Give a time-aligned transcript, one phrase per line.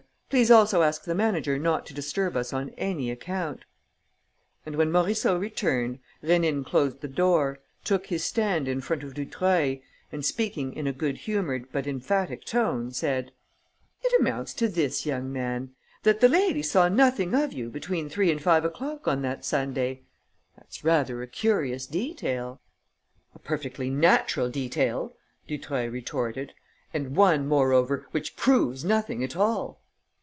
[0.31, 3.65] Please also ask the manager not to disturb us on any account."
[4.65, 9.79] And, when Morisseau returned, Rénine closed the door, took his stand in front of Dutreuil
[10.09, 13.33] and, speaking in a good humoured but emphatic tone, said:
[14.03, 15.71] "It amounts to this, young man,
[16.03, 20.03] that the ladies saw nothing of you between three and five o'clock on that Sunday.
[20.57, 22.61] That's rather a curious detail."
[23.35, 25.13] "A perfectly natural detail,"
[25.45, 26.53] Dutreuil retorted,
[26.93, 29.81] "and one, moreover, which proves nothing at all."